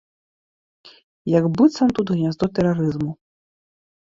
[1.37, 3.11] Як быццам тут гняздо тэрарызму.